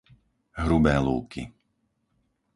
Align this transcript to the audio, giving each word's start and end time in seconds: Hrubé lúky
Hrubé 0.61 0.95
lúky 1.05 1.41